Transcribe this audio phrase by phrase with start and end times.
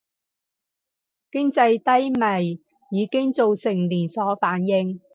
[1.31, 2.59] 經濟低迷
[2.89, 4.99] 已經造成連鎖反應